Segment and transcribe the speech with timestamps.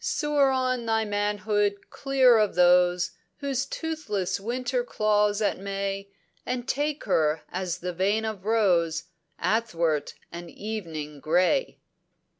[0.03, 6.09] "Soar on thy manhood clear of those Whose toothless Winter claws at May,
[6.43, 9.03] And take her as the vein of rose
[9.39, 11.81] Athwart an evening grey."